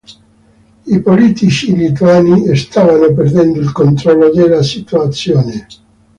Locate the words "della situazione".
4.31-5.67